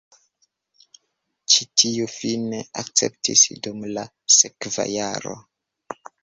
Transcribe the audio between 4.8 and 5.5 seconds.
jaro.